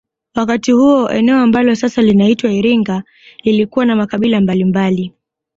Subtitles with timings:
[0.35, 3.03] Wakati huo eneo ambalo sasa linaitwa Iringa
[3.43, 5.13] lilikuwa na makabila mbalimbali